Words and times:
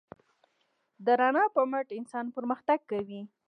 د 1.05 1.07
رڼا 1.19 1.45
په 1.55 1.61
مټ 1.71 1.87
انسان 1.99 2.25
پرمختګ 2.35 2.79
کوي. 2.91 3.21